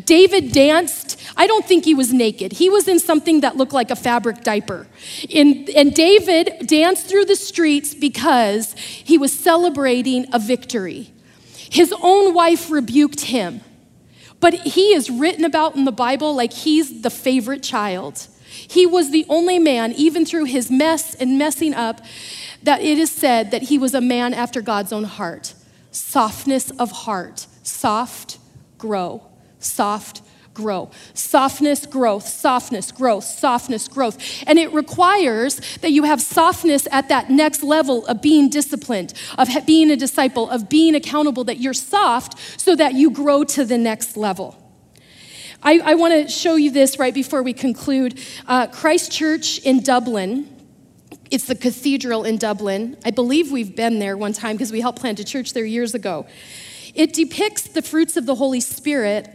[0.05, 1.19] David danced.
[1.37, 2.53] I don't think he was naked.
[2.53, 4.87] He was in something that looked like a fabric diaper.
[5.29, 11.11] In, and David danced through the streets because he was celebrating a victory.
[11.69, 13.61] His own wife rebuked him.
[14.39, 18.27] But he is written about in the Bible like he's the favorite child.
[18.47, 22.01] He was the only man, even through his mess and messing up,
[22.63, 25.53] that it is said that he was a man after God's own heart.
[25.91, 27.47] Softness of heart.
[27.63, 28.37] Soft,
[28.77, 29.23] grow.
[29.65, 30.21] Soft,
[30.55, 30.89] grow.
[31.13, 34.17] Softness, growth, softness, growth, softness, growth.
[34.47, 39.49] And it requires that you have softness at that next level of being disciplined, of
[39.67, 43.77] being a disciple, of being accountable, that you're soft so that you grow to the
[43.77, 44.61] next level.
[45.61, 48.19] I, I want to show you this right before we conclude.
[48.47, 50.51] Uh, Christ Church in Dublin.
[51.31, 52.97] It's the cathedral in Dublin.
[53.03, 55.95] I believe we've been there one time because we helped plant a church there years
[55.95, 56.27] ago.
[56.93, 59.34] It depicts the fruits of the Holy Spirit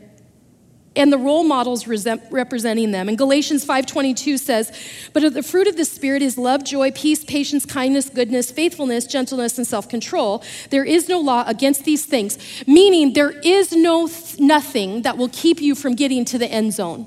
[0.96, 3.08] and the role models representing them.
[3.08, 4.72] And Galatians 5:22 says,
[5.12, 9.56] "But the fruit of the spirit is love, joy, peace, patience, kindness, goodness, faithfulness, gentleness,
[9.56, 10.42] and self-control.
[10.70, 15.30] There is no law against these things." Meaning there is no th- nothing that will
[15.32, 17.06] keep you from getting to the end zone.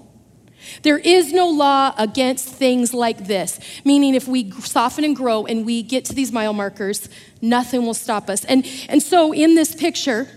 [0.83, 5.65] There is no law against things like this, meaning if we soften and grow and
[5.65, 7.09] we get to these mile markers,
[7.41, 8.45] nothing will stop us.
[8.45, 10.29] And, and so in this picture,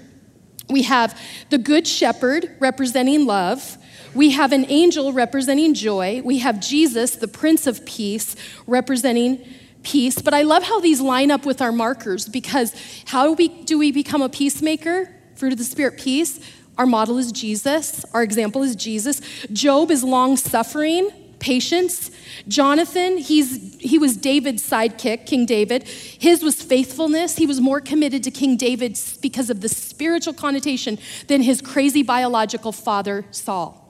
[0.69, 1.19] we have
[1.51, 3.79] the Good Shepherd representing love.
[4.15, 6.23] We have an angel representing joy.
[6.25, 8.35] We have Jesus, the Prince of Peace,
[8.67, 9.47] representing
[9.83, 10.21] peace.
[10.21, 12.75] But I love how these line up with our markers because
[13.07, 15.15] how do we, do we become a peacemaker?
[15.37, 16.41] Fruit of the Spirit, peace.
[16.79, 18.05] Our model is Jesus.
[18.13, 19.21] Our example is Jesus.
[19.53, 22.11] Job is long suffering patience.
[22.49, 25.85] Jonathan, he's, he was David's sidekick, King David.
[25.85, 27.37] His was faithfulness.
[27.37, 32.03] He was more committed to King David because of the spiritual connotation than his crazy
[32.03, 33.83] biological father, Saul.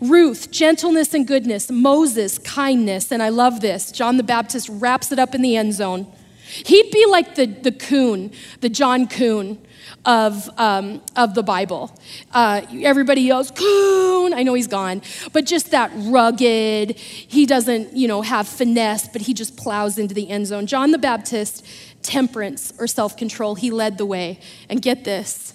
[0.00, 1.70] Ruth, gentleness and goodness.
[1.70, 3.10] Moses, kindness.
[3.10, 3.90] And I love this.
[3.90, 6.06] John the Baptist wraps it up in the end zone.
[6.48, 9.58] He'd be like the, the Kuhn, the John Kuhn
[10.04, 11.96] of, um, of the Bible.
[12.32, 14.32] Uh, everybody yells, Kuhn.
[14.32, 19.22] I know he's gone, but just that rugged, he doesn't, you know, have finesse, but
[19.22, 20.66] he just plows into the end zone.
[20.66, 21.66] John the Baptist,
[22.02, 24.40] temperance or self control, he led the way.
[24.68, 25.54] And get this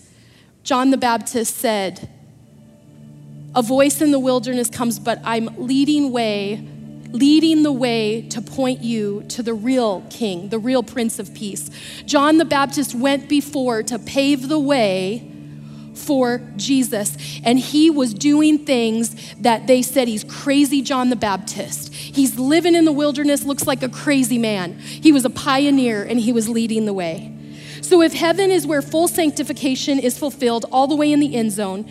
[0.63, 2.09] John the Baptist said,
[3.55, 6.67] A voice in the wilderness comes, but I'm leading way
[7.13, 11.69] leading the way to point you to the real King, the real Prince of Peace.
[12.05, 15.29] John the Baptist went before to pave the way
[15.93, 17.15] for Jesus.
[17.43, 21.93] And he was doing things that they said he's crazy John the Baptist.
[21.93, 24.73] He's living in the wilderness, looks like a crazy man.
[24.79, 27.31] He was a pioneer and he was leading the way.
[27.81, 31.51] So if heaven is where full sanctification is fulfilled all the way in the end
[31.51, 31.87] zone,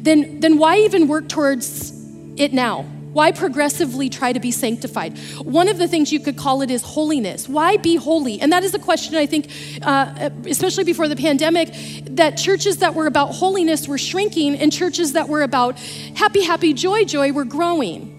[0.00, 1.92] then, then why even work towards
[2.36, 2.86] it now?
[3.14, 5.16] Why progressively try to be sanctified?
[5.44, 7.48] One of the things you could call it is holiness.
[7.48, 8.40] Why be holy?
[8.40, 9.50] And that is a question I think,
[9.82, 11.72] uh, especially before the pandemic,
[12.06, 16.72] that churches that were about holiness were shrinking and churches that were about happy, happy,
[16.72, 18.10] joy, joy were growing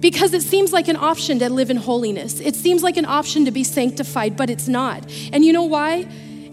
[0.00, 2.40] because it seems like an option to live in holiness.
[2.40, 5.10] It seems like an option to be sanctified, but it's not.
[5.32, 6.06] And you know why?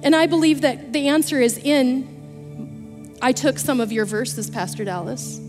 [0.03, 4.85] And I believe that the answer is in, I took some of your verses, Pastor
[4.85, 5.44] Dallas.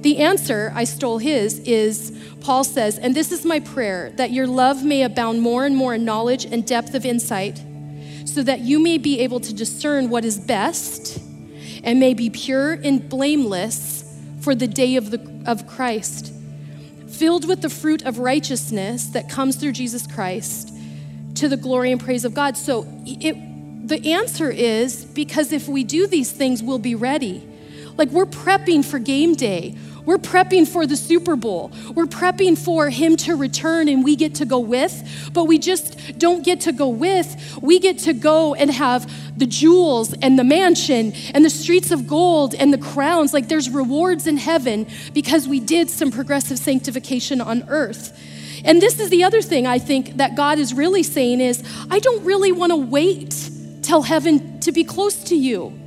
[0.00, 4.46] The answer, I stole his, is Paul says, and this is my prayer, that your
[4.46, 7.60] love may abound more and more in knowledge and depth of insight,
[8.24, 11.20] so that you may be able to discern what is best
[11.82, 14.04] and may be pure and blameless
[14.40, 16.32] for the day of, the, of Christ,
[17.08, 20.72] filled with the fruit of righteousness that comes through Jesus Christ
[21.34, 22.56] to the glory and praise of God.
[22.56, 27.47] So it, the answer is because if we do these things, we'll be ready.
[27.98, 29.76] Like we're prepping for game day.
[30.06, 31.70] We're prepping for the Super Bowl.
[31.94, 36.18] We're prepping for him to return and we get to go with, but we just
[36.18, 37.58] don't get to go with.
[37.60, 42.06] We get to go and have the jewels and the mansion and the streets of
[42.06, 43.34] gold and the crowns.
[43.34, 48.18] Like there's rewards in heaven because we did some progressive sanctification on earth.
[48.64, 51.98] And this is the other thing I think that God is really saying is, I
[51.98, 53.50] don't really want to wait
[53.82, 55.78] till heaven to be close to you.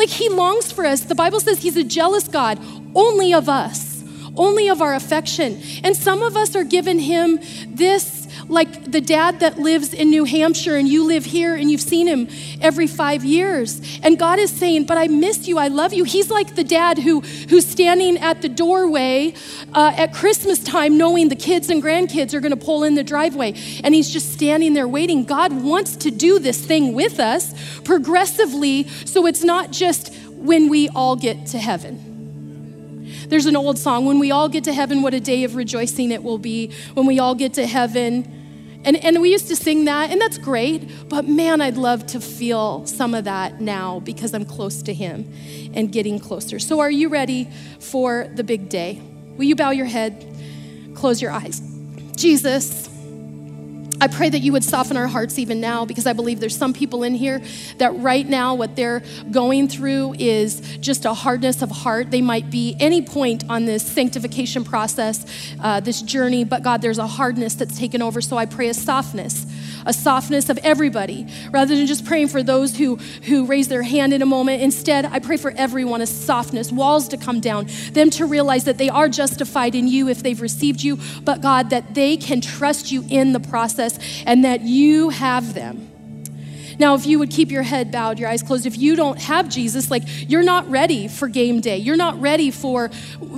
[0.00, 1.02] Like he longs for us.
[1.02, 2.58] The Bible says he's a jealous God
[2.94, 4.02] only of us,
[4.34, 5.60] only of our affection.
[5.84, 8.19] And some of us are giving him this
[8.50, 12.06] like the dad that lives in New Hampshire and you live here and you've seen
[12.06, 12.28] him
[12.60, 13.80] every five years.
[14.02, 16.04] And God is saying, But I miss you, I love you.
[16.04, 19.34] He's like the dad who, who's standing at the doorway
[19.72, 23.04] uh, at Christmas time, knowing the kids and grandkids are going to pull in the
[23.04, 23.54] driveway.
[23.84, 25.24] And he's just standing there waiting.
[25.24, 30.88] God wants to do this thing with us progressively so it's not just when we
[30.88, 32.10] all get to heaven.
[33.28, 36.10] There's an old song, When we all get to heaven, what a day of rejoicing
[36.10, 36.72] it will be.
[36.94, 38.39] When we all get to heaven,
[38.84, 42.20] and, and we used to sing that, and that's great, but man, I'd love to
[42.20, 45.32] feel some of that now because I'm close to Him
[45.74, 46.58] and getting closer.
[46.58, 49.00] So, are you ready for the big day?
[49.36, 50.26] Will you bow your head,
[50.94, 51.62] close your eyes?
[52.16, 52.89] Jesus,
[54.00, 56.72] I pray that you would soften our hearts even now because I believe there's some
[56.72, 57.42] people in here
[57.76, 62.10] that right now what they're going through is just a hardness of heart.
[62.10, 65.26] They might be any point on this sanctification process,
[65.60, 68.22] uh, this journey, but God, there's a hardness that's taken over.
[68.22, 69.44] So I pray a softness
[69.86, 74.12] a softness of everybody rather than just praying for those who, who raise their hand
[74.12, 74.62] in a moment.
[74.62, 78.78] Instead, I pray for everyone a softness, walls to come down, them to realize that
[78.78, 82.92] they are justified in you if they've received you, but God, that they can trust
[82.92, 85.90] you in the process and that you have them.
[86.80, 89.50] Now, if you would keep your head bowed, your eyes closed, if you don't have
[89.50, 91.76] Jesus, like you're not ready for game day.
[91.76, 92.88] You're not ready for,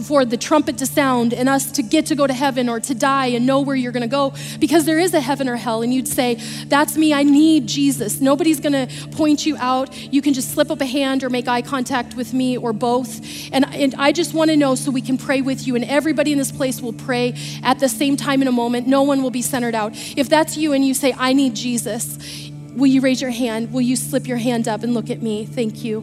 [0.04, 2.94] for the trumpet to sound and us to get to go to heaven or to
[2.94, 5.82] die and know where you're going to go because there is a heaven or hell.
[5.82, 6.36] And you'd say,
[6.68, 7.12] That's me.
[7.12, 8.20] I need Jesus.
[8.20, 9.92] Nobody's going to point you out.
[10.12, 13.20] You can just slip up a hand or make eye contact with me or both.
[13.52, 15.74] And, and I just want to know so we can pray with you.
[15.74, 17.34] And everybody in this place will pray
[17.64, 18.86] at the same time in a moment.
[18.86, 19.94] No one will be centered out.
[20.16, 23.72] If that's you and you say, I need Jesus, Will you raise your hand?
[23.72, 25.44] Will you slip your hand up and look at me?
[25.44, 26.00] Thank you.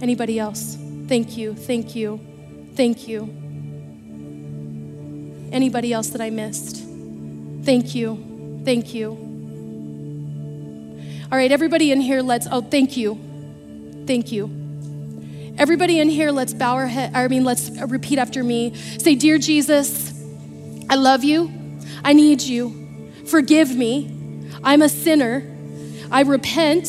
[0.00, 0.76] Anybody else?
[1.08, 1.54] Thank you.
[1.54, 2.20] Thank you.
[2.74, 3.22] Thank you.
[5.52, 6.84] Anybody else that I missed?
[7.64, 8.62] Thank you.
[8.64, 9.10] Thank you.
[11.30, 13.18] All right, everybody in here, let's, oh, thank you.
[14.06, 14.50] Thank you.
[15.58, 18.74] Everybody in here, let's bow our head, I mean, let's repeat after me.
[18.74, 20.12] Say, Dear Jesus,
[20.88, 21.50] I love you.
[22.04, 23.10] I need you.
[23.26, 24.21] Forgive me.
[24.62, 25.44] I'm a sinner.
[26.10, 26.86] I repent,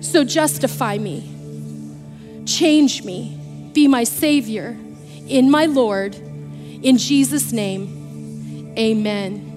[0.00, 1.28] so justify me.
[2.46, 3.70] Change me.
[3.72, 4.76] Be my Savior
[5.26, 6.14] in my Lord.
[6.14, 9.51] In Jesus' name, amen.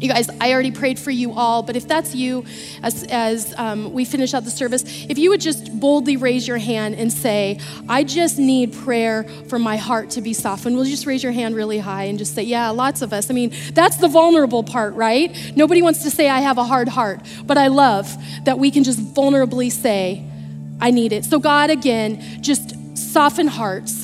[0.00, 2.46] You guys, I already prayed for you all, but if that's you,
[2.82, 6.56] as, as um, we finish out the service, if you would just boldly raise your
[6.56, 10.92] hand and say, I just need prayer for my heart to be softened, will you
[10.92, 13.30] just raise your hand really high and just say, Yeah, lots of us.
[13.30, 15.36] I mean, that's the vulnerable part, right?
[15.54, 18.10] Nobody wants to say, I have a hard heart, but I love
[18.44, 20.24] that we can just vulnerably say,
[20.80, 21.26] I need it.
[21.26, 23.99] So, God, again, just soften hearts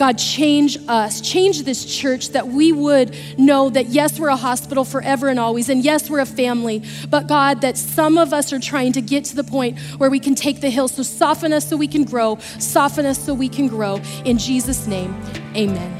[0.00, 4.82] God, change us, change this church that we would know that yes, we're a hospital
[4.82, 8.58] forever and always, and yes, we're a family, but God, that some of us are
[8.58, 10.88] trying to get to the point where we can take the hill.
[10.88, 14.00] So soften us so we can grow, soften us so we can grow.
[14.24, 15.14] In Jesus' name,
[15.54, 15.94] amen.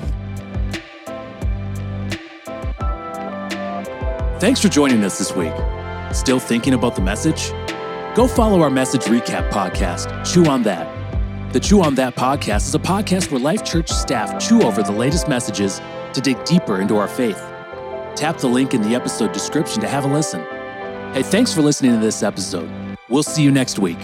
[4.40, 5.52] Thanks for joining us this week.
[6.12, 7.50] Still thinking about the message?
[8.16, 10.99] Go follow our message recap podcast, Chew on That
[11.52, 14.92] the Chew on That podcast is a podcast where Life Church staff chew over the
[14.92, 15.80] latest messages
[16.12, 17.38] to dig deeper into our faith.
[18.14, 20.40] Tap the link in the episode description to have a listen.
[21.12, 22.70] Hey, thanks for listening to this episode.
[23.08, 23.98] We'll see you next week.